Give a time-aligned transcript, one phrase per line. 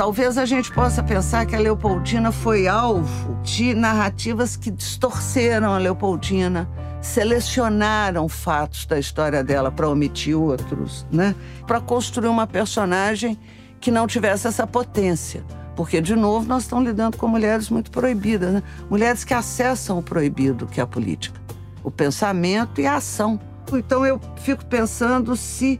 [0.00, 5.76] talvez a gente possa pensar que a Leopoldina foi alvo de narrativas que distorceram a
[5.76, 6.66] Leopoldina,
[7.02, 11.34] selecionaram fatos da história dela para omitir outros, né?
[11.66, 13.38] Para construir uma personagem
[13.78, 15.44] que não tivesse essa potência.
[15.76, 18.62] Porque, de novo, nós estamos lidando com mulheres muito proibidas, né?
[18.88, 21.38] mulheres que acessam o proibido, que é a política,
[21.84, 23.38] o pensamento e a ação.
[23.70, 25.78] Então, eu fico pensando se,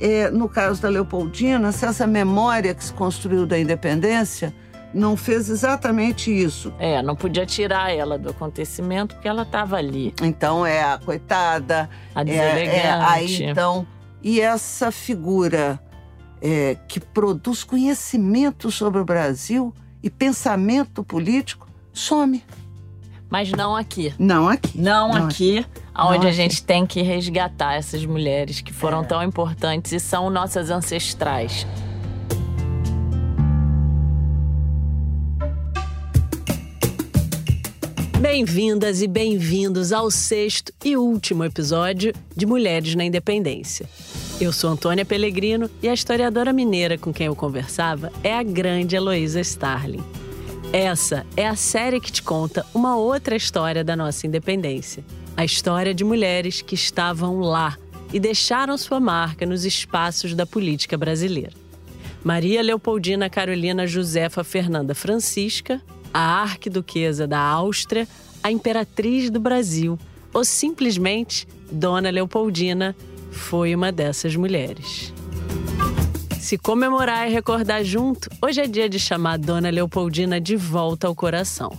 [0.00, 4.54] é, no caso da Leopoldina, se essa memória que se construiu da independência
[4.92, 6.72] não fez exatamente isso.
[6.78, 10.12] É, não podia tirar ela do acontecimento porque ela estava ali.
[10.22, 11.88] Então, é a coitada.
[12.14, 12.76] A deselegante.
[12.76, 13.86] É, é, aí, então,
[14.22, 15.78] e essa figura
[16.42, 22.42] é, que produz conhecimento sobre o Brasil e pensamento político some.
[23.30, 24.12] Mas não aqui.
[24.18, 24.76] Não aqui.
[24.76, 29.04] Não, não aqui, aqui, onde a gente tem que resgatar essas mulheres que foram é.
[29.04, 31.64] tão importantes e são nossas ancestrais.
[38.20, 43.88] Bem-vindas e bem-vindos ao sexto e último episódio de Mulheres na Independência.
[44.40, 48.96] Eu sou Antônia Pellegrino e a historiadora mineira com quem eu conversava é a grande
[48.96, 50.02] Heloísa Starling.
[50.72, 55.04] Essa é a série que te conta uma outra história da nossa independência.
[55.36, 57.76] A história de mulheres que estavam lá
[58.12, 61.50] e deixaram sua marca nos espaços da política brasileira.
[62.22, 65.82] Maria Leopoldina Carolina Josefa Fernanda Francisca,
[66.14, 68.06] a arquiduquesa da Áustria,
[68.40, 69.98] a imperatriz do Brasil,
[70.32, 72.94] ou simplesmente Dona Leopoldina
[73.32, 75.12] foi uma dessas mulheres.
[76.40, 81.06] Se comemorar e recordar junto, hoje é dia de chamar a Dona Leopoldina de volta
[81.06, 81.70] ao coração.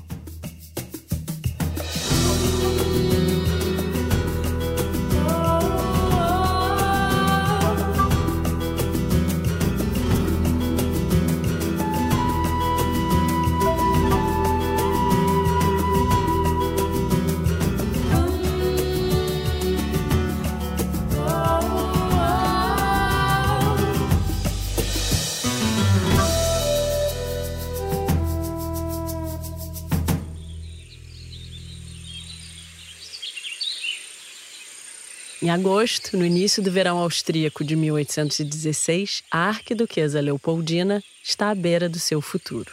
[35.54, 42.00] Agosto, no início do verão austríaco de 1816, a arquiduquesa Leopoldina está à beira do
[42.00, 42.72] seu futuro.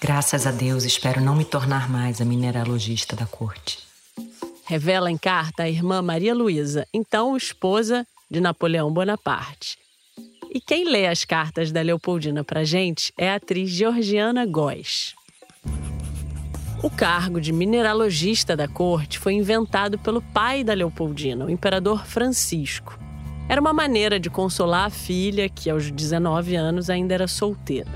[0.00, 3.78] Graças a Deus, espero não me tornar mais a mineralogista da corte.
[4.64, 9.78] Revela em carta a irmã Maria Luísa, então esposa de Napoleão Bonaparte.
[10.50, 15.14] E quem lê as cartas da Leopoldina pra gente é a atriz Georgiana Góes.
[16.82, 22.98] O cargo de mineralogista da corte foi inventado pelo pai da Leopoldina, o imperador Francisco.
[23.48, 27.90] Era uma maneira de consolar a filha, que aos 19 anos ainda era solteira.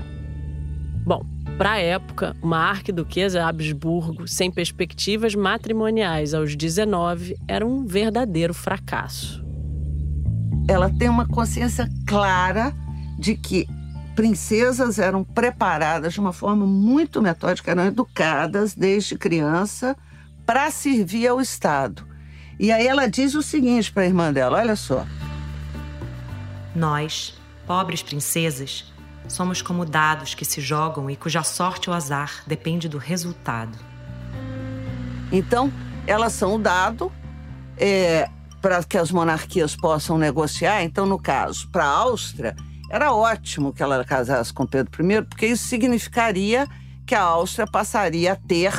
[1.05, 1.23] Bom,
[1.57, 9.45] para a época, uma arquiduquesa Habsburgo sem perspectivas matrimoniais aos 19 era um verdadeiro fracasso.
[10.67, 12.73] Ela tem uma consciência clara
[13.19, 13.67] de que
[14.15, 19.95] princesas eram preparadas de uma forma muito metódica, eram educadas desde criança
[20.45, 22.05] para servir ao Estado.
[22.59, 25.05] E aí ela diz o seguinte para a irmã dela: olha só.
[26.75, 27.33] Nós,
[27.65, 28.93] pobres princesas,
[29.27, 33.77] somos como dados que se jogam e cuja sorte ou azar depende do resultado.
[35.31, 35.71] Então,
[36.05, 37.11] elas são o dado
[37.77, 38.29] é,
[38.61, 40.83] para que as monarquias possam negociar.
[40.83, 42.55] Então, no caso, para a Áustria,
[42.91, 46.67] era ótimo que ela casasse com Pedro I, porque isso significaria
[47.07, 48.73] que a Áustria passaria a ter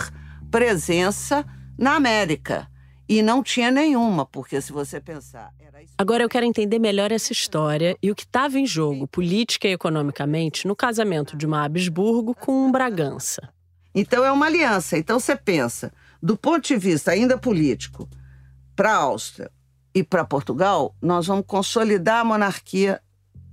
[0.51, 1.47] presença
[1.79, 2.69] na América.
[3.09, 5.51] E não tinha nenhuma, porque se você pensar.
[5.97, 9.73] Agora eu quero entender melhor essa história e o que estava em jogo, política e
[9.73, 13.49] economicamente, no casamento de uma Habsburgo com um Bragança.
[13.95, 14.99] Então é uma aliança.
[14.99, 15.91] Então você pensa,
[16.23, 18.07] do ponto de vista ainda político,
[18.77, 19.51] para a Áustria
[19.95, 23.01] e para Portugal, nós vamos consolidar a monarquia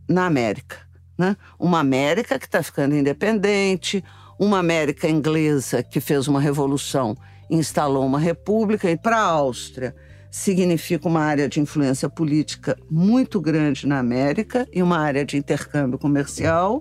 [0.10, 0.78] na América.
[1.18, 1.38] Né?
[1.60, 4.04] Uma América que está ficando independente,
[4.40, 7.16] uma América inglesa que fez uma revolução
[7.50, 9.96] instalou uma república, e para a Áustria
[10.30, 15.98] significa uma área de influência política muito grande na América e uma área de intercâmbio
[15.98, 16.80] comercial.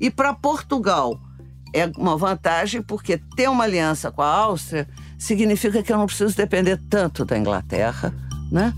[0.00, 1.20] E para Portugal
[1.74, 4.86] é uma vantagem porque ter uma aliança com a Áustria
[5.18, 8.14] significa que eu não preciso depender tanto da Inglaterra,
[8.52, 8.72] né?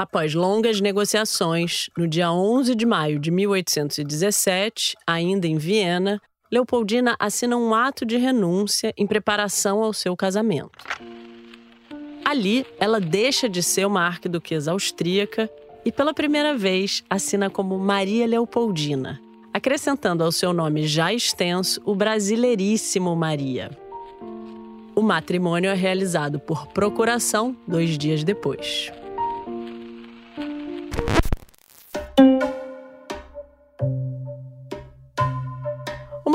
[0.00, 6.18] Após longas negociações, no dia 11 de maio de 1817, ainda em Viena,
[6.50, 10.70] Leopoldina assina um ato de renúncia em preparação ao seu casamento.
[12.24, 15.50] Ali, ela deixa de ser uma arquiduquesa austríaca
[15.84, 19.20] e, pela primeira vez, assina como Maria Leopoldina,
[19.52, 23.70] acrescentando ao seu nome já extenso o brasileiríssimo Maria.
[24.96, 28.90] O matrimônio é realizado por procuração dois dias depois.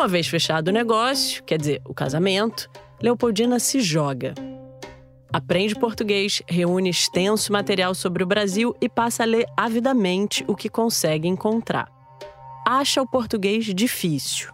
[0.05, 2.69] Uma vez fechado o negócio, quer dizer, o casamento,
[3.01, 4.35] Leopoldina se joga.
[5.33, 10.69] Aprende português, reúne extenso material sobre o Brasil e passa a ler avidamente o que
[10.69, 11.91] consegue encontrar.
[12.67, 14.51] Acha o português difícil.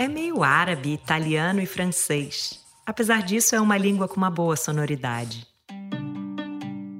[0.00, 2.60] É meio árabe, italiano e francês.
[2.84, 5.53] Apesar disso, é uma língua com uma boa sonoridade.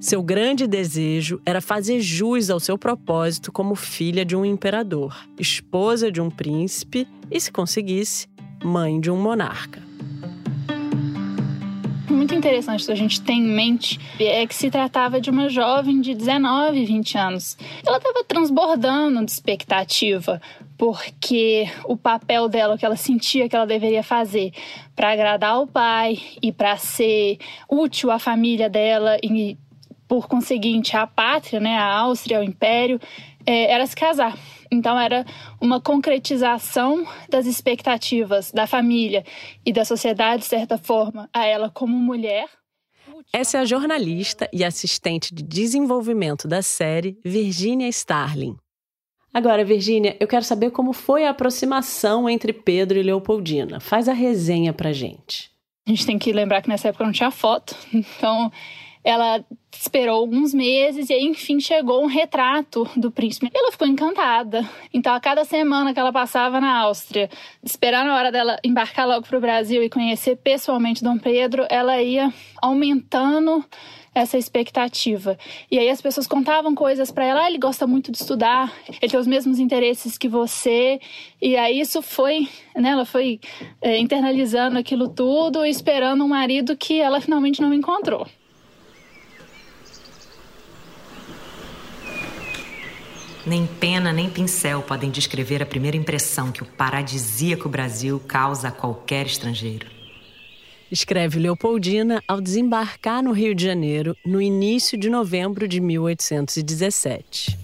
[0.05, 6.13] Seu grande desejo era fazer jus ao seu propósito como filha de um imperador, esposa
[6.13, 8.29] de um príncipe e, se conseguisse,
[8.63, 9.83] mãe de um monarca
[12.25, 16.15] muito interessante a gente ter em mente é que se tratava de uma jovem de
[16.15, 17.57] 19, 20 anos.
[17.87, 20.41] Ela estava transbordando de expectativa,
[20.79, 24.53] porque o papel dela, o que ela sentia que ela deveria fazer
[24.97, 29.59] para agradar o pai e para ser útil à família dela e,
[30.09, 33.01] por conseguinte, à pátria, né, a Áustria, ao Império,
[33.47, 34.39] é, era se casar.
[34.71, 35.25] Então, era
[35.61, 39.25] uma concretização das expectativas da família
[39.65, 42.47] e da sociedade, de certa forma, a ela como mulher.
[43.33, 48.57] Essa é a jornalista e assistente de desenvolvimento da série, Virginia Starling.
[49.33, 53.81] Agora, Virginia, eu quero saber como foi a aproximação entre Pedro e Leopoldina.
[53.81, 55.51] Faz a resenha pra gente.
[55.87, 58.51] A gente tem que lembrar que nessa época não tinha foto, então
[59.05, 63.51] ela esperou alguns meses e aí, enfim, chegou um retrato do príncipe.
[63.53, 64.69] Ela ficou encantada.
[64.93, 67.29] Então, a cada semana que ela passava na Áustria,
[67.63, 72.01] esperar na hora dela embarcar logo para o Brasil e conhecer pessoalmente Dom Pedro, ela
[72.01, 73.63] ia aumentando
[74.15, 75.37] essa expectativa.
[75.71, 78.73] E aí as pessoas contavam coisas para ela, ah, ele gosta muito de estudar,
[79.03, 81.01] ele tem os mesmos interesses que você.
[81.43, 83.41] E aí isso foi, né, ela foi
[83.83, 88.27] é, internalizando aquilo tudo, esperando um marido que ela finalmente não encontrou.
[93.47, 98.73] Nem pena nem pincel podem descrever a primeira impressão que o paradisíaco Brasil causa a
[98.73, 99.87] qualquer estrangeiro.
[100.91, 107.59] Escreve Leopoldina ao desembarcar no Rio de Janeiro no início de novembro de 1817.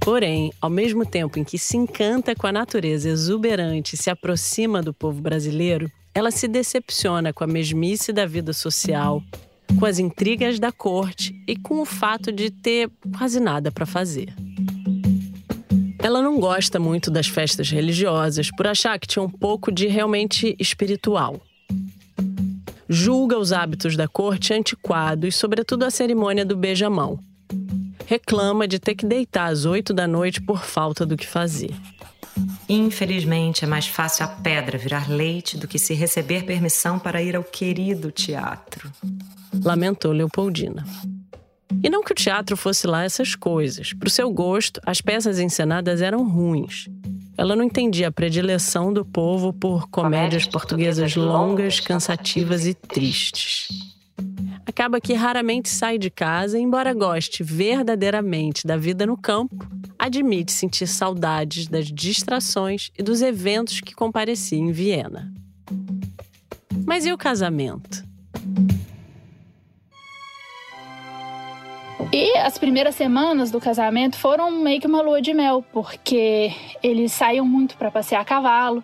[0.00, 4.82] Porém, ao mesmo tempo em que se encanta com a natureza exuberante e se aproxima
[4.82, 9.22] do povo brasileiro, ela se decepciona com a mesmice da vida social,
[9.76, 14.34] com as intrigas da corte e com o fato de ter quase nada para fazer.
[16.00, 20.56] Ela não gosta muito das festas religiosas por achar que tinha um pouco de realmente
[20.58, 21.42] espiritual.
[22.88, 27.18] Julga os hábitos da corte antiquados, sobretudo a cerimônia do beijamão.
[28.06, 31.74] Reclama de ter que deitar às oito da noite por falta do que fazer.
[32.68, 37.36] Infelizmente, é mais fácil a pedra virar leite do que se receber permissão para ir
[37.36, 38.90] ao querido teatro
[39.64, 40.84] lamentou Leopoldina.
[41.82, 43.92] E não que o teatro fosse lá essas coisas.
[43.92, 46.88] Para o seu gosto, as peças encenadas eram ruins.
[47.36, 53.68] Ela não entendia a predileção do povo por comédias portuguesas longas, cansativas e tristes.
[54.66, 59.66] Acaba que raramente sai de casa, embora goste verdadeiramente da vida no campo,
[59.98, 65.32] admite sentir saudades das distrações e dos eventos que comparecia em Viena.
[66.84, 68.04] Mas e o casamento?
[72.12, 76.52] E as primeiras semanas do casamento foram meio que uma lua de mel, porque
[76.82, 78.82] eles saíam muito para passear a cavalo,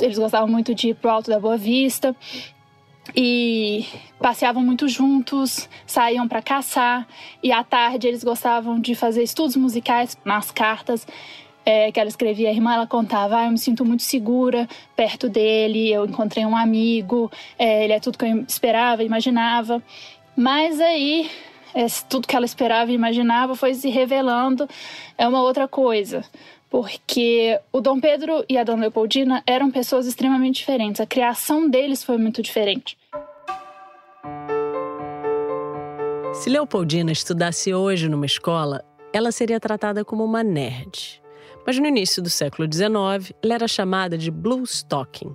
[0.00, 2.14] eles gostavam muito de ir pro Alto da Boa Vista
[3.16, 3.86] e
[4.20, 7.08] passeavam muito juntos, saíam para caçar
[7.42, 11.06] e à tarde eles gostavam de fazer estudos musicais nas cartas
[11.66, 12.50] é, que ela escrevia.
[12.50, 16.56] A irmã ela contava: ah, eu me sinto muito segura perto dele, eu encontrei um
[16.56, 19.82] amigo, é, ele é tudo que eu esperava, imaginava.
[20.36, 21.30] Mas aí
[21.74, 24.68] é, tudo que ela esperava e imaginava foi se revelando
[25.18, 26.24] é uma outra coisa.
[26.70, 31.00] Porque o Dom Pedro e a Dona Leopoldina eram pessoas extremamente diferentes.
[31.00, 32.96] A criação deles foi muito diferente.
[36.32, 41.22] Se Leopoldina estudasse hoje numa escola, ela seria tratada como uma nerd.
[41.64, 45.34] Mas no início do século XIX, ela era chamada de blue stocking,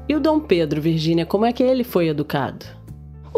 [0.07, 2.65] E o Dom Pedro, Virgínia, como é que ele foi educado?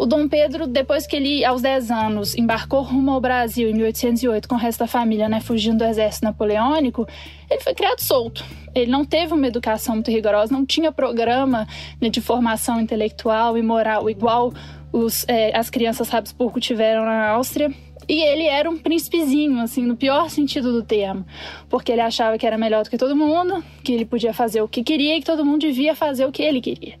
[0.02, 4.48] O Dom Pedro, depois que ele, aos 10 anos, embarcou rumo ao Brasil em 1808
[4.48, 7.06] com o resto da família, né, fugindo do exército napoleônico,
[7.48, 8.44] ele foi criado solto.
[8.74, 11.68] Ele não teve uma educação muito rigorosa, não tinha programa
[12.00, 14.52] né, de formação intelectual e moral igual
[14.92, 17.72] os, é, as crianças Habsburgo tiveram na Áustria.
[18.08, 21.24] E ele era um príncipezinho, assim, no pior sentido do termo.
[21.70, 24.66] Porque ele achava que era melhor do que todo mundo, que ele podia fazer o
[24.66, 26.96] que queria e que todo mundo devia fazer o que ele queria.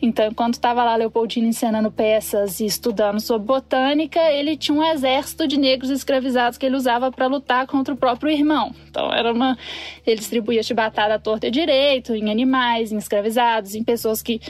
[0.00, 5.46] Então, enquanto estava lá Leopoldino ensinando peças e estudando sobre botânica, ele tinha um exército
[5.48, 8.74] de negros escravizados que ele usava para lutar contra o próprio irmão.
[8.88, 9.58] Então, era uma.
[10.06, 14.40] Ele distribuía chibatada à torta e direito em animais, em escravizados, em pessoas que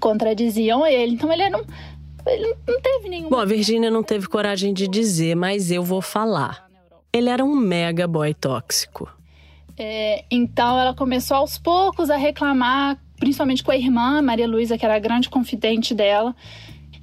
[0.00, 1.14] contradiziam ele.
[1.14, 1.64] Então, ele era um
[2.26, 3.30] ele não teve nenhum.
[3.30, 6.68] Bom, a Virgínia não teve coragem de dizer, mas eu vou falar.
[7.12, 9.08] Ele era um mega boy tóxico.
[9.76, 14.84] É, então ela começou aos poucos a reclamar, principalmente com a irmã, Maria Luísa, que
[14.84, 16.34] era a grande confidente dela.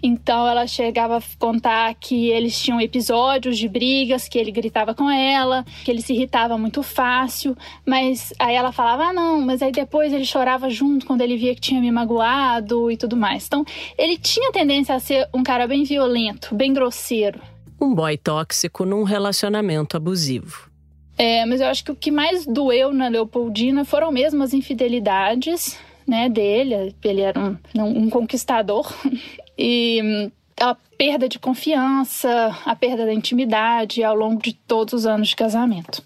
[0.01, 5.09] Então ela chegava a contar que eles tinham episódios de brigas, que ele gritava com
[5.09, 9.71] ela, que ele se irritava muito fácil, mas aí ela falava: "Ah, não", mas aí
[9.71, 13.47] depois ele chorava junto quando ele via que tinha me magoado e tudo mais.
[13.47, 13.65] Então,
[13.97, 17.39] ele tinha tendência a ser um cara bem violento, bem grosseiro.
[17.81, 20.69] Um boy tóxico num relacionamento abusivo.
[21.17, 25.79] É, mas eu acho que o que mais doeu na Leopoldina foram mesmo as infidelidades,
[26.07, 26.95] né, dele.
[27.03, 27.57] Ele era um,
[28.05, 28.91] um conquistador
[29.57, 35.05] e hum, a perda de confiança, a perda da intimidade ao longo de todos os
[35.05, 36.01] anos de casamento.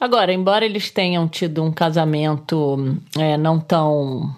[0.00, 4.34] Agora, embora eles tenham tido um casamento é, não tão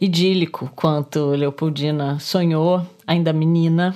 [0.00, 3.94] idílico quanto Leopoldina sonhou, ainda menina,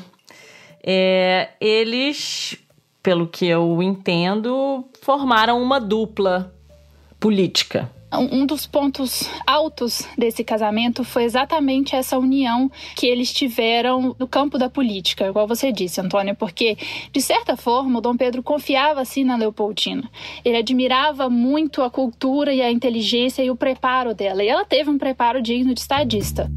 [0.82, 2.56] é, eles,
[3.02, 6.52] pelo que eu entendo, formaram uma dupla
[7.18, 7.90] política.
[8.18, 14.58] Um dos pontos altos desse casamento foi exatamente essa união que eles tiveram no campo
[14.58, 16.76] da política, igual você disse, Antônia, porque,
[17.12, 20.10] de certa forma, o Dom Pedro confiava assim na Leopoldina.
[20.44, 24.90] Ele admirava muito a cultura e a inteligência e o preparo dela, e ela teve
[24.90, 26.50] um preparo digno de estadista.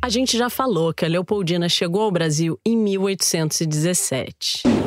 [0.00, 4.77] A gente já falou que a Leopoldina chegou ao Brasil em 1817.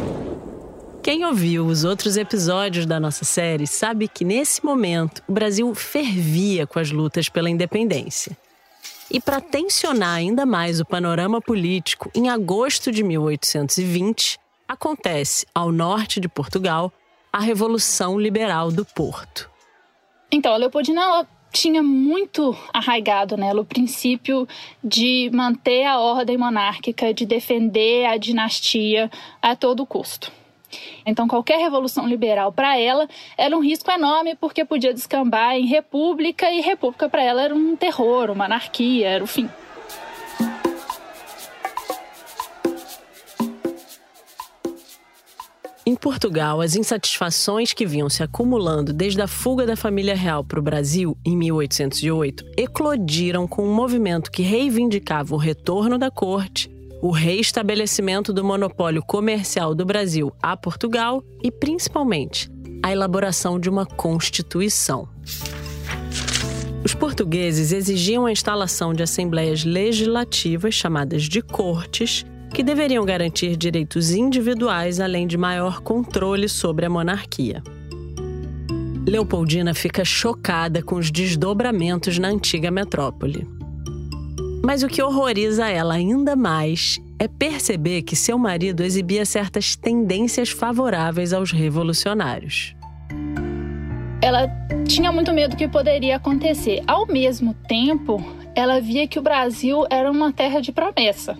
[1.03, 6.67] Quem ouviu os outros episódios da nossa série sabe que nesse momento o Brasil fervia
[6.67, 8.37] com as lutas pela independência.
[9.09, 16.19] E para tensionar ainda mais o panorama político, em agosto de 1820, acontece, ao norte
[16.19, 16.93] de Portugal,
[17.33, 19.49] a Revolução Liberal do Porto.
[20.31, 24.47] Então, a Leopoldina tinha muito arraigado nela o princípio
[24.83, 29.09] de manter a ordem monárquica, de defender a dinastia
[29.41, 30.31] a todo custo.
[31.05, 36.51] Então, qualquer revolução liberal para ela era um risco enorme, porque podia descambar em república,
[36.51, 39.49] e república para ela era um terror, uma anarquia, era o fim.
[45.83, 50.59] Em Portugal, as insatisfações que vinham se acumulando desde a fuga da família real para
[50.59, 56.69] o Brasil em 1808 eclodiram com um movimento que reivindicava o retorno da corte
[57.01, 62.49] o reestabelecimento do monopólio comercial do Brasil a Portugal e, principalmente,
[62.83, 65.09] a elaboração de uma Constituição.
[66.85, 74.11] Os portugueses exigiam a instalação de assembleias legislativas, chamadas de cortes, que deveriam garantir direitos
[74.11, 77.63] individuais além de maior controle sobre a monarquia.
[79.07, 83.47] Leopoldina fica chocada com os desdobramentos na antiga metrópole.
[84.63, 90.49] Mas o que horroriza ela ainda mais é perceber que seu marido exibia certas tendências
[90.49, 92.75] favoráveis aos revolucionários.
[94.21, 94.47] Ela
[94.87, 96.83] tinha muito medo do que poderia acontecer.
[96.85, 98.23] Ao mesmo tempo,
[98.55, 101.35] ela via que o Brasil era uma terra de promessa.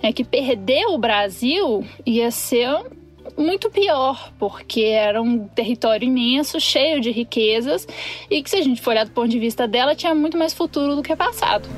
[0.00, 2.68] É que perder o Brasil ia ser
[3.36, 7.86] muito pior, porque era um território imenso, cheio de riquezas,
[8.30, 10.52] e que, se a gente for olhar do ponto de vista dela, tinha muito mais
[10.52, 11.68] futuro do que passado.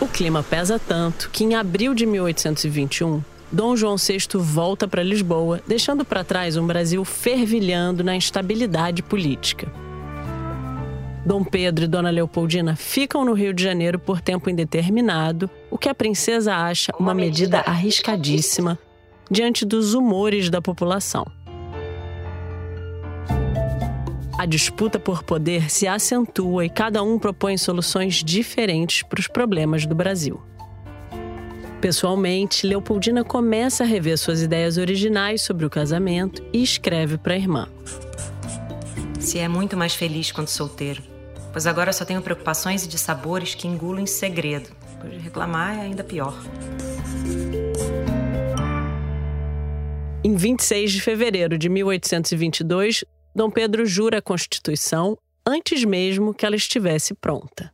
[0.00, 5.60] O clima pesa tanto que, em abril de 1821, Dom João VI volta para Lisboa,
[5.66, 9.72] deixando para trás um Brasil fervilhando na instabilidade política.
[11.24, 15.88] Dom Pedro e Dona Leopoldina ficam no Rio de Janeiro por tempo indeterminado, o que
[15.88, 18.78] a princesa acha uma medida arriscadíssima
[19.30, 21.26] diante dos humores da população.
[24.38, 29.86] A disputa por poder se acentua e cada um propõe soluções diferentes para os problemas
[29.86, 30.42] do Brasil.
[31.80, 37.36] Pessoalmente, Leopoldina começa a rever suas ideias originais sobre o casamento e escreve para a
[37.38, 37.66] irmã.
[39.18, 41.02] Se é muito mais feliz quando solteiro,
[41.50, 44.68] pois agora só tenho preocupações e de sabores que engulo em segredo,
[45.00, 46.38] pois reclamar é ainda pior.
[50.22, 53.04] Em 26 de fevereiro de 1822,
[53.36, 55.14] Dom Pedro jura a Constituição
[55.46, 57.70] antes mesmo que ela estivesse pronta.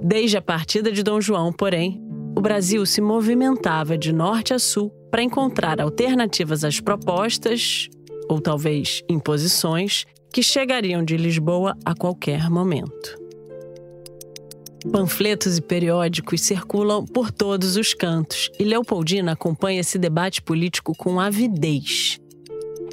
[0.00, 2.00] Desde a partida de Dom João, porém,
[2.36, 7.88] o Brasil se movimentava de norte a sul para encontrar alternativas às propostas,
[8.28, 13.25] ou talvez imposições, que chegariam de Lisboa a qualquer momento.
[14.92, 21.20] Panfletos e periódicos circulam por todos os cantos e Leopoldina acompanha esse debate político com
[21.20, 22.18] avidez.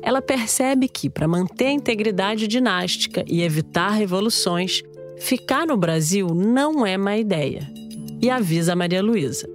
[0.01, 4.83] Ela percebe que, para manter a integridade dinástica e evitar revoluções,
[5.23, 7.71] Ficar no Brasil não é má ideia.
[8.21, 9.47] E avisa Maria Luísa.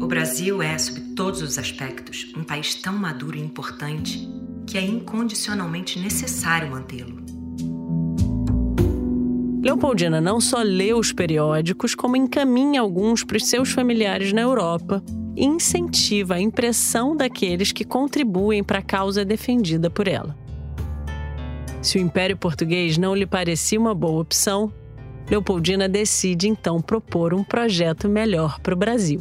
[0.00, 4.28] O Brasil é, sob todos os aspectos, um país tão maduro e importante
[4.66, 7.33] que é incondicionalmente necessário mantê-lo.
[9.74, 15.02] Leopoldina não só lê os periódicos, como encaminha alguns para os seus familiares na Europa
[15.36, 20.36] e incentiva a impressão daqueles que contribuem para a causa defendida por ela.
[21.82, 24.72] Se o Império Português não lhe parecia uma boa opção,
[25.28, 29.18] Leopoldina decide então propor um projeto melhor para o Brasil.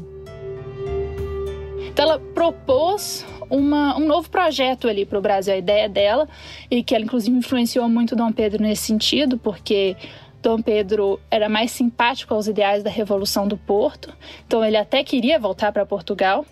[1.90, 6.28] Então ela propôs uma, um novo projeto ali para o Brasil, a ideia dela,
[6.70, 9.96] e que ela inclusive influenciou muito Dom Pedro nesse sentido, porque
[10.44, 14.14] Dom Pedro era mais simpático aos ideais da Revolução do Porto,
[14.46, 16.46] então ele até queria voltar para Portugal.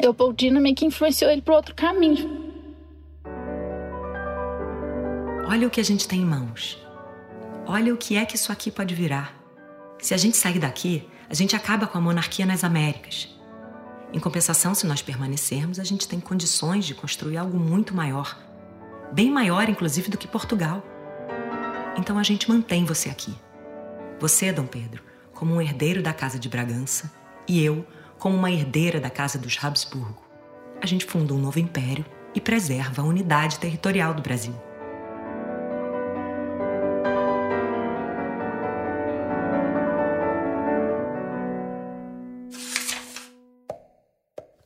[0.00, 2.54] Leopoldina meio que influenciou ele para outro caminho.
[5.48, 6.80] Olha o que a gente tem em mãos.
[7.66, 9.34] Olha o que é que isso aqui pode virar.
[9.98, 13.28] Se a gente sair daqui, a gente acaba com a monarquia nas Américas.
[14.12, 18.38] Em compensação, se nós permanecermos, a gente tem condições de construir algo muito maior.
[19.12, 20.93] Bem maior, inclusive, do que Portugal.
[21.96, 23.34] Então a gente mantém você aqui.
[24.20, 25.02] Você, Dom Pedro,
[25.32, 27.12] como um herdeiro da Casa de Bragança,
[27.46, 27.86] e eu,
[28.18, 30.22] como uma herdeira da Casa dos Habsburgo.
[30.80, 32.04] A gente funda um novo império
[32.34, 34.54] e preserva a unidade territorial do Brasil.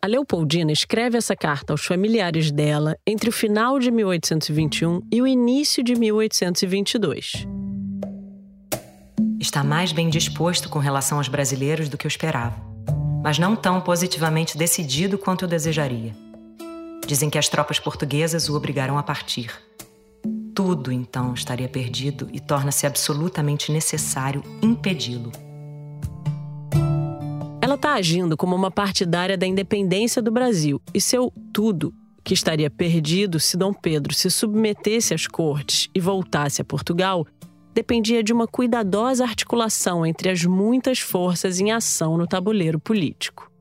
[0.09, 5.85] Leopoldina escreve essa carta aos familiares dela entre o final de 1821 e o início
[5.85, 7.47] de 1822.
[9.39, 12.57] Está mais bem disposto com relação aos brasileiros do que eu esperava,
[13.23, 16.17] mas não tão positivamente decidido quanto eu desejaria.
[17.07, 19.53] Dizem que as tropas portuguesas o obrigaram a partir.
[20.55, 25.48] Tudo então estaria perdido e torna-se absolutamente necessário impedi-lo.
[27.69, 31.93] Ela está agindo como uma partidária da independência do Brasil e seu tudo,
[32.25, 37.27] que estaria perdido se Dom Pedro se submetesse às cortes e voltasse a Portugal,
[37.75, 43.53] dependia de uma cuidadosa articulação entre as muitas forças em ação no tabuleiro político.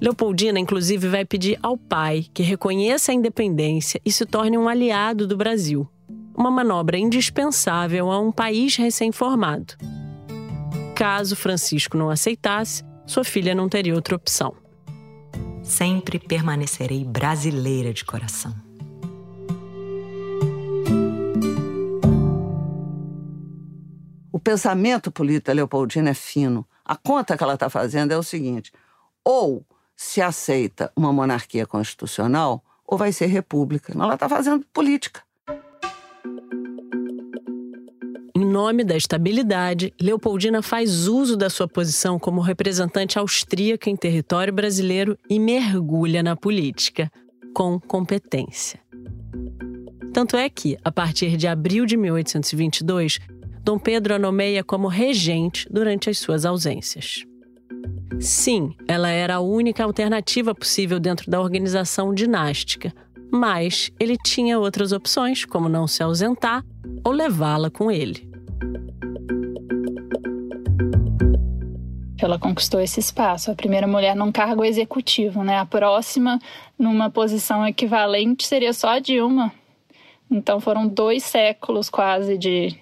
[0.00, 5.26] Leopoldina, inclusive, vai pedir ao pai que reconheça a independência e se torne um aliado
[5.26, 5.88] do Brasil,
[6.36, 9.74] uma manobra indispensável a um país recém-formado.
[10.96, 14.56] Caso Francisco não aceitasse, sua filha não teria outra opção.
[15.62, 18.54] Sempre permanecerei brasileira de coração.
[24.32, 26.66] O pensamento político da Leopoldina é fino.
[26.82, 28.72] A conta que ela está fazendo é o seguinte:
[29.22, 33.92] ou se aceita uma monarquia constitucional, ou vai ser república.
[33.92, 35.20] Ela está fazendo política.
[38.36, 44.52] Em nome da estabilidade, Leopoldina faz uso da sua posição como representante austríaca em território
[44.52, 47.10] brasileiro e mergulha na política,
[47.54, 48.78] com competência.
[50.12, 53.20] Tanto é que, a partir de abril de 1822,
[53.64, 57.24] Dom Pedro a nomeia como regente durante as suas ausências.
[58.20, 62.92] Sim, ela era a única alternativa possível dentro da organização dinástica,
[63.32, 66.62] mas ele tinha outras opções, como não se ausentar
[67.06, 68.28] ou levá-la com ele.
[72.18, 75.56] Ela conquistou esse espaço, a primeira mulher num cargo executivo, né?
[75.58, 76.40] A próxima,
[76.76, 79.52] numa posição equivalente, seria só a Dilma.
[80.28, 82.76] Então foram dois séculos quase de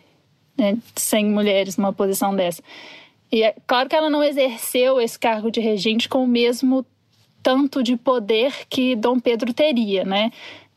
[0.56, 2.62] né, sem mulheres numa posição dessa.
[3.30, 6.87] E é claro que ela não exerceu esse cargo de regente com o mesmo
[7.42, 10.30] tanto de poder que Dom Pedro teria, né?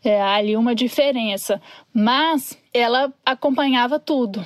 [0.04, 1.62] É, há ali uma diferença,
[1.94, 4.46] mas ela acompanhava tudo.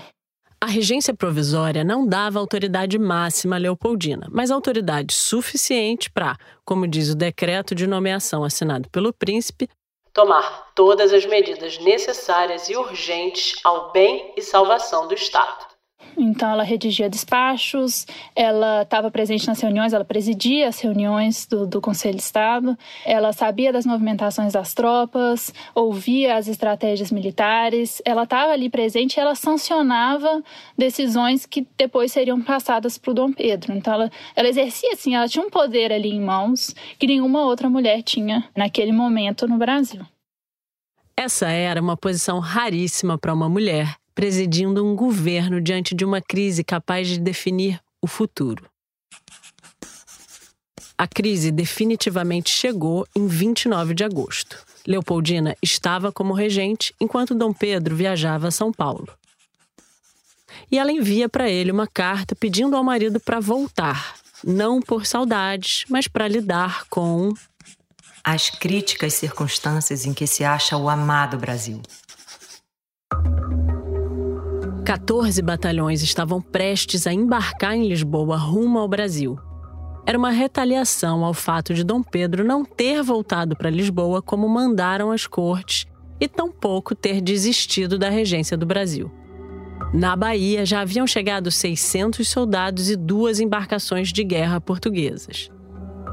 [0.63, 7.09] A regência provisória não dava autoridade máxima a Leopoldina, mas autoridade suficiente para, como diz
[7.09, 9.67] o decreto de nomeação assinado pelo príncipe,
[10.13, 15.70] tomar todas as medidas necessárias e urgentes ao bem e salvação do Estado.
[16.17, 21.81] Então, ela redigia despachos, ela estava presente nas reuniões, ela presidia as reuniões do, do,
[21.81, 28.51] Conselho de Estado, ela sabia das movimentações das tropas, ouvia as estratégias militares, ela estava
[28.51, 30.43] ali presente e ela sancionava
[30.77, 33.73] decisões que depois seriam passadas para o Dom Pedro.
[33.73, 37.69] Então, ela, ela exercia, assim, ela tinha um poder ali em mãos que nenhuma outra
[37.69, 40.05] mulher tinha naquele momento no Brasil.
[41.15, 46.63] Essa era uma posição raríssima para uma mulher presidindo um governo diante de uma crise
[46.63, 48.65] capaz de definir o futuro.
[50.97, 54.57] A crise definitivamente chegou em 29 de agosto.
[54.85, 59.07] Leopoldina estava como regente enquanto Dom Pedro viajava a São Paulo.
[60.71, 65.85] E ela envia para ele uma carta pedindo ao marido para voltar, não por saudades,
[65.89, 67.33] mas para lidar com
[68.23, 71.81] as críticas circunstâncias em que se acha o amado Brasil.
[74.91, 79.39] 14 batalhões estavam prestes a embarcar em Lisboa rumo ao Brasil.
[80.05, 85.09] Era uma retaliação ao fato de Dom Pedro não ter voltado para Lisboa como mandaram
[85.09, 85.85] as cortes
[86.19, 89.09] e tampouco ter desistido da regência do Brasil.
[89.93, 95.49] Na Bahia já haviam chegado 600 soldados e duas embarcações de guerra portuguesas.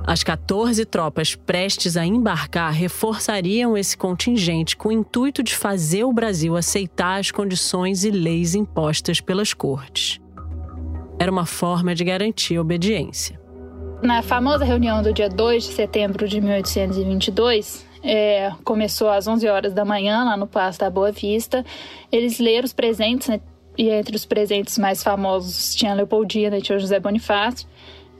[0.08, 6.12] As 14 tropas prestes a embarcar reforçariam esse contingente com o intuito de fazer o
[6.14, 10.18] Brasil aceitar as condições e leis impostas pelas cortes.
[11.18, 13.38] Era uma forma de garantir obediência.
[14.02, 19.74] Na famosa reunião do dia 2 de setembro de 1822, é, começou às 11 horas
[19.74, 21.62] da manhã, lá no Paço da Boa Vista.
[22.10, 23.42] Eles leram os presentes, né?
[23.76, 27.68] e entre os presentes mais famosos tinha Leopoldina e tinha José Bonifácio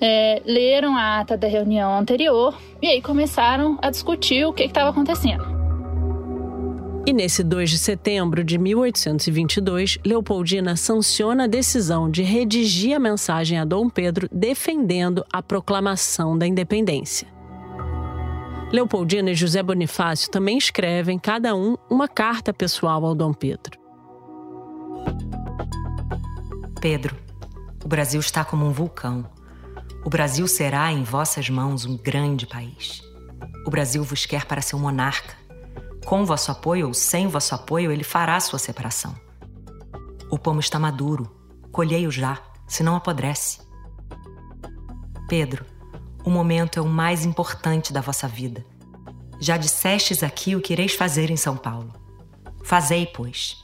[0.01, 4.91] é, leram a ata da reunião anterior e aí começaram a discutir o que estava
[4.91, 5.59] acontecendo.
[7.07, 13.59] E nesse 2 de setembro de 1822, Leopoldina sanciona a decisão de redigir a mensagem
[13.59, 17.27] a Dom Pedro defendendo a proclamação da independência.
[18.71, 23.79] Leopoldina e José Bonifácio também escrevem, cada um, uma carta pessoal ao Dom Pedro.
[26.79, 27.17] Pedro,
[27.83, 29.25] o Brasil está como um vulcão.
[30.09, 33.03] O Brasil será em vossas mãos um grande país.
[33.67, 35.37] O Brasil vos quer para seu monarca.
[36.07, 39.15] Com vosso apoio ou sem vosso apoio, ele fará sua separação.
[40.31, 41.31] O pomo está maduro,
[41.71, 43.59] colhei-o já, senão apodrece.
[45.29, 45.67] Pedro,
[46.25, 48.65] o momento é o mais importante da vossa vida.
[49.39, 51.93] Já dissestes aqui o que ireis fazer em São Paulo.
[52.65, 53.63] Fazei, pois.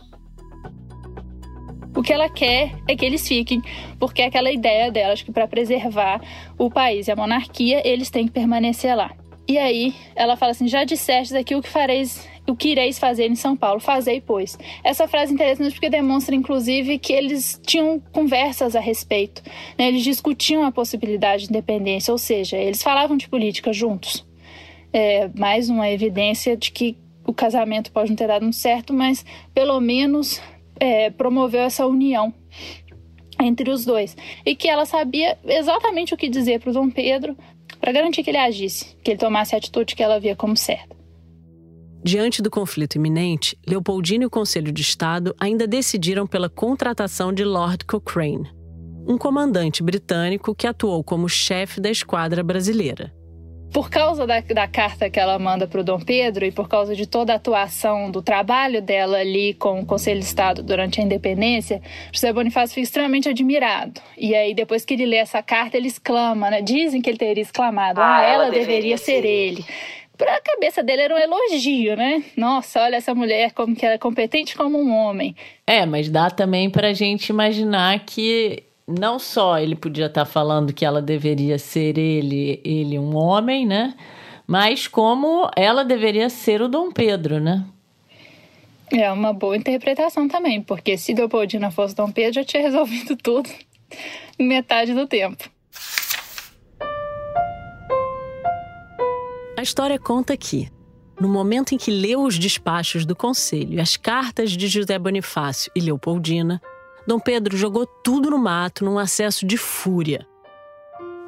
[2.04, 3.62] Que ela quer é que eles fiquem,
[3.98, 6.20] porque é aquela ideia delas que para preservar
[6.58, 9.10] o país e a monarquia, eles têm que permanecer lá.
[9.48, 13.30] E aí ela fala assim: já disseste aqui o que fareis o que ireis fazer
[13.30, 14.58] em São Paulo, fazei, pois.
[14.82, 19.42] Essa frase é interessante porque demonstra, inclusive, que eles tinham conversas a respeito.
[19.78, 19.88] Né?
[19.88, 24.26] Eles discutiam a possibilidade de independência, ou seja, eles falavam de política juntos.
[24.92, 29.24] É mais uma evidência de que o casamento pode não ter dado muito certo, mas
[29.54, 30.40] pelo menos
[30.84, 32.32] é, promoveu essa união
[33.40, 37.34] entre os dois e que ela sabia exatamente o que dizer para o Dom Pedro
[37.80, 40.94] para garantir que ele agisse, que ele tomasse a atitude que ela via como certa.
[42.02, 47.44] Diante do conflito iminente, Leopoldino e o Conselho de Estado ainda decidiram pela contratação de
[47.44, 48.52] Lord Cochrane,
[49.08, 53.10] um comandante britânico que atuou como chefe da esquadra brasileira
[53.74, 56.94] por causa da, da carta que ela manda para o Dom Pedro e por causa
[56.94, 61.02] de toda a atuação do trabalho dela ali com o Conselho de Estado durante a
[61.02, 61.82] independência,
[62.12, 64.00] José Bonifácio fica extremamente admirado.
[64.16, 66.62] E aí, depois que ele lê essa carta, ele exclama, né?
[66.62, 69.58] Dizem que ele teria exclamado: Ah, ah ela, ela, deveria, deveria ser ele.
[69.58, 69.64] ele.
[70.16, 72.22] Para a cabeça dele era um elogio, né?
[72.36, 75.34] Nossa, olha essa mulher como que ela é competente como um homem.
[75.66, 80.72] É, mas dá também para a gente imaginar que não só ele podia estar falando
[80.72, 83.94] que ela deveria ser ele, ele um homem, né?
[84.46, 87.64] Mas como ela deveria ser o Dom Pedro, né?
[88.92, 93.48] É uma boa interpretação também, porque se Leopoldina fosse Dom Pedro, já tinha resolvido tudo
[94.38, 95.50] em metade do tempo.
[99.56, 100.68] A história conta que,
[101.18, 105.72] no momento em que leu os despachos do conselho e as cartas de José Bonifácio
[105.74, 106.60] e Leopoldina,
[107.06, 110.26] Dom Pedro jogou tudo no mato num acesso de fúria.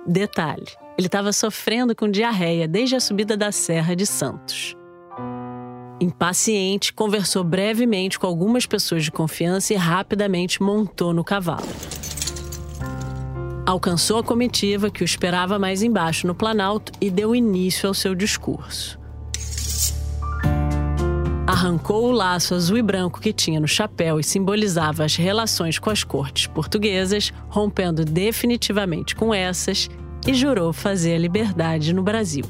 [0.06, 4.74] Detalhe: ele estava sofrendo com diarreia desde a subida da Serra de Santos.
[6.00, 11.66] Impaciente, conversou brevemente com algumas pessoas de confiança e rapidamente montou no cavalo.
[13.66, 18.14] Alcançou a comitiva que o esperava mais embaixo no Planalto e deu início ao seu
[18.14, 18.98] discurso.
[21.46, 25.90] Arrancou o laço azul e branco que tinha no chapéu e simbolizava as relações com
[25.90, 29.88] as cortes portuguesas, rompendo definitivamente com essas,
[30.26, 32.44] e jurou fazer a liberdade no Brasil.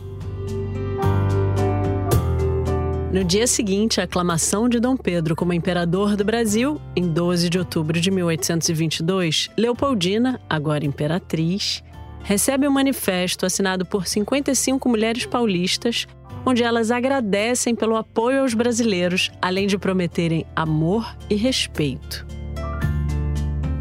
[3.13, 7.59] No dia seguinte à aclamação de Dom Pedro como imperador do Brasil, em 12 de
[7.59, 11.83] outubro de 1822, Leopoldina, agora imperatriz,
[12.23, 16.07] recebe um manifesto assinado por 55 mulheres paulistas,
[16.47, 22.25] onde elas agradecem pelo apoio aos brasileiros, além de prometerem amor e respeito.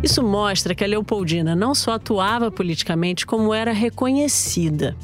[0.02, 4.96] Isso mostra que a Leopoldina não só atuava politicamente, como era reconhecida.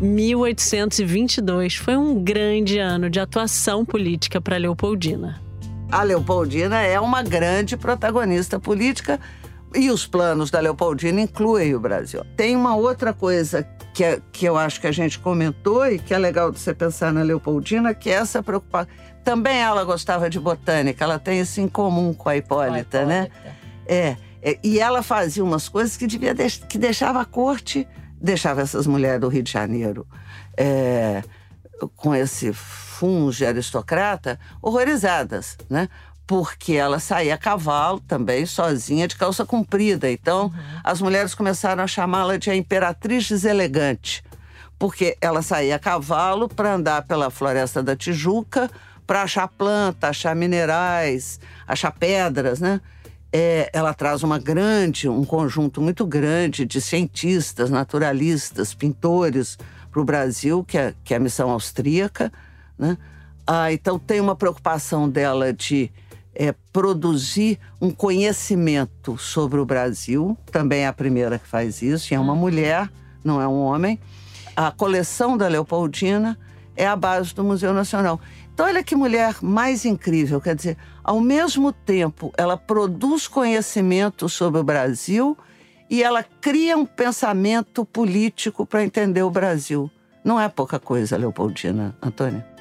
[0.00, 5.40] 1822 foi um grande ano de atuação política para Leopoldina.
[5.90, 9.20] A Leopoldina é uma grande protagonista política
[9.74, 12.24] e os planos da Leopoldina incluem o Brasil.
[12.36, 16.14] Tem uma outra coisa que, é, que eu acho que a gente comentou e que
[16.14, 18.92] é legal de você pensar na Leopoldina, que é essa preocupação.
[19.24, 23.06] Também ela gostava de botânica, ela tem isso em comum com a Hipólita, a Hipólita.
[23.06, 23.28] né?
[23.86, 27.86] É, é, e ela fazia umas coisas que, devia que deixava a corte
[28.22, 30.06] deixava essas mulheres do Rio de Janeiro
[30.56, 31.22] é,
[31.96, 35.88] com esse funge aristocrata horrorizadas, né?
[36.32, 40.10] Porque ela saía a cavalo também, sozinha, de calça comprida.
[40.10, 40.52] Então, uhum.
[40.82, 44.24] as mulheres começaram a chamá-la de a imperatriz deselegante,
[44.78, 48.70] porque ela saía a cavalo para andar pela floresta da Tijuca,
[49.06, 52.80] para achar planta, achar minerais, achar pedras, né?
[53.30, 59.58] é, ela traz uma grande, um conjunto muito grande de cientistas, naturalistas, pintores
[59.90, 62.32] para o Brasil, que é, que é a missão austríaca.
[62.78, 62.96] Né?
[63.46, 65.90] Ah, então tem uma preocupação dela de
[66.34, 70.36] é, produzir um conhecimento sobre o Brasil.
[70.50, 72.90] Também é a primeira que faz isso, e é uma mulher,
[73.22, 73.98] não é um homem.
[74.56, 76.38] A coleção da Leopoldina
[76.76, 78.20] é a base do Museu Nacional.
[78.52, 80.40] Então, olha que mulher mais incrível.
[80.40, 85.36] Quer dizer, ao mesmo tempo, ela produz conhecimento sobre o Brasil
[85.88, 89.90] e ela cria um pensamento político para entender o Brasil.
[90.24, 92.51] Não é pouca coisa, Leopoldina, Antônia.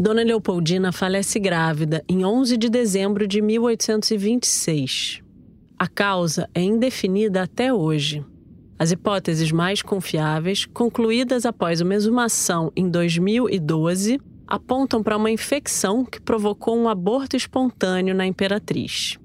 [0.00, 5.22] Dona Leopoldina falece grávida em 11 de dezembro de 1826.
[5.76, 8.24] A causa é indefinida até hoje.
[8.78, 16.20] As hipóteses mais confiáveis, concluídas após uma exumação em 2012, apontam para uma infecção que
[16.20, 19.18] provocou um aborto espontâneo na imperatriz.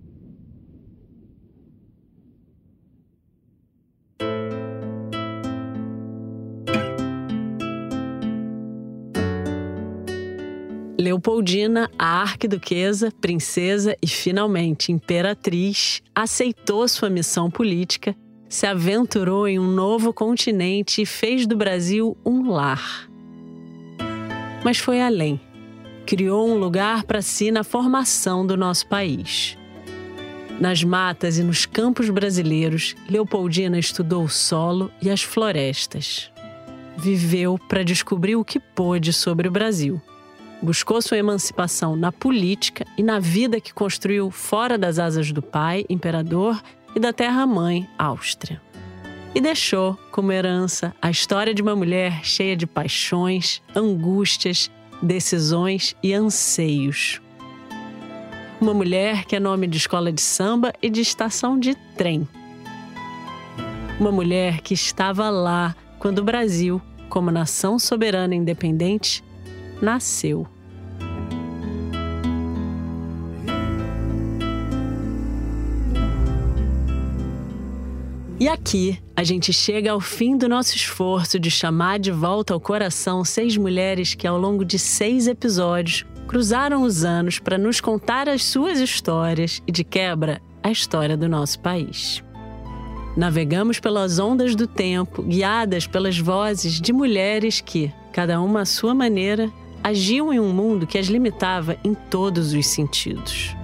[11.03, 18.15] Leopoldina, a arquiduquesa, princesa e finalmente imperatriz, aceitou sua missão política
[18.53, 23.09] se aventurou em um novo continente e fez do Brasil um lar.
[24.63, 25.41] Mas foi além.
[26.05, 29.57] Criou um lugar para si na formação do nosso país.
[30.59, 36.31] Nas matas e nos campos brasileiros, Leopoldina estudou o solo e as florestas.
[36.95, 39.99] Viveu para descobrir o que pôde sobre o Brasil.
[40.63, 45.83] Buscou sua emancipação na política e na vida que construiu fora das asas do pai,
[45.89, 46.63] imperador,
[46.95, 48.61] e da terra-mãe, Áustria.
[49.35, 54.71] E deixou como herança a história de uma mulher cheia de paixões, angústias,
[55.01, 57.21] decisões e anseios.
[58.61, 62.25] Uma mulher que é nome de escola de samba e de estação de trem.
[63.99, 69.21] Uma mulher que estava lá quando o Brasil, como nação soberana e independente,
[69.81, 70.52] nasceu.
[78.43, 82.59] E aqui a gente chega ao fim do nosso esforço de chamar de volta ao
[82.59, 88.27] coração seis mulheres que, ao longo de seis episódios, cruzaram os anos para nos contar
[88.27, 92.21] as suas histórias e, de quebra, a história do nosso país.
[93.15, 98.93] Navegamos pelas ondas do tempo, guiadas pelas vozes de mulheres que, cada uma à sua
[98.93, 99.49] maneira,
[99.81, 103.55] agiam em um mundo que as limitava em todos os sentidos.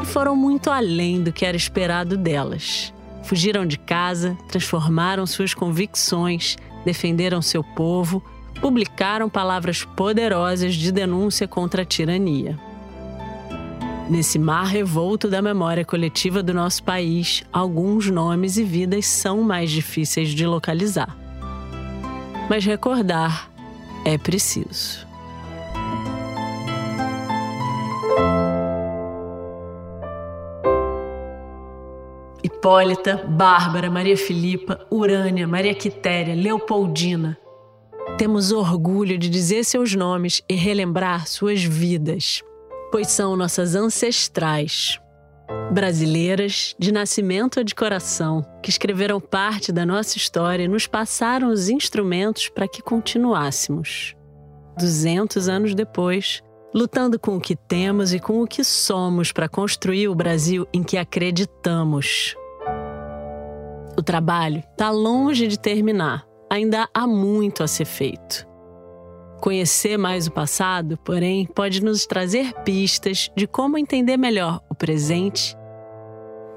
[0.00, 2.90] E foram muito além do que era esperado delas
[3.24, 8.22] Fugiram de casa, transformaram suas convicções, defenderam seu povo,
[8.60, 12.58] publicaram palavras poderosas de denúncia contra a tirania.
[14.10, 19.70] Nesse mar revolto da memória coletiva do nosso país, alguns nomes e vidas são mais
[19.70, 21.16] difíceis de localizar.
[22.50, 23.48] Mas recordar
[24.04, 25.11] é preciso.
[32.62, 37.36] Hipólita, Bárbara, Maria Filipa, Urânia, Maria Quitéria, Leopoldina.
[38.16, 42.40] Temos orgulho de dizer seus nomes e relembrar suas vidas
[42.92, 45.00] pois são nossas ancestrais,
[45.72, 51.48] brasileiras de nascimento ou de coração, que escreveram parte da nossa história e nos passaram
[51.48, 54.14] os instrumentos para que continuássemos.
[54.78, 56.42] 200 anos depois,
[56.74, 60.82] lutando com o que temos e com o que somos para construir o Brasil em
[60.82, 62.36] que acreditamos.
[63.96, 68.46] O trabalho está longe de terminar, ainda há muito a ser feito.
[69.40, 75.56] Conhecer mais o passado, porém, pode nos trazer pistas de como entender melhor o presente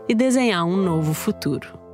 [0.08, 1.85] e desenhar um novo futuro.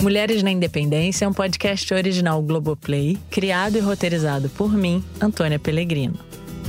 [0.00, 6.14] Mulheres na Independência é um podcast original Globoplay, criado e roteirizado por mim, Antônia Pellegrino.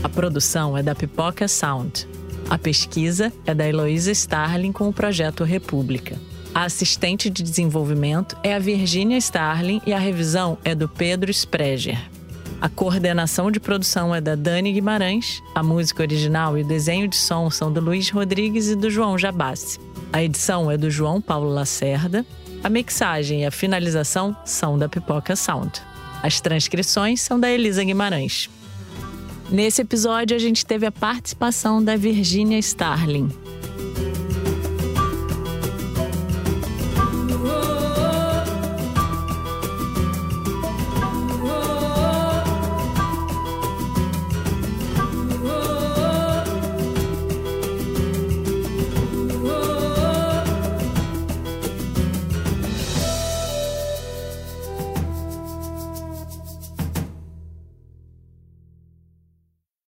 [0.04, 2.08] A produção é da Pipoca Sound.
[2.50, 6.18] A pesquisa é da Heloísa Starling com o projeto República.
[6.56, 12.00] A assistente de desenvolvimento é a Virginia Starling e a revisão é do Pedro Spreger.
[12.60, 17.16] A coordenação de produção é da Dani Guimarães, a música original e o desenho de
[17.16, 19.80] som são do Luiz Rodrigues e do João Jabassi.
[20.12, 22.26] A edição é do João Paulo Lacerda.
[22.62, 25.82] A mixagem e a finalização são da Pipoca Sound.
[26.22, 28.50] As transcrições são da Elisa Guimarães.
[29.50, 33.30] Nesse episódio, a gente teve a participação da Virginia Starling.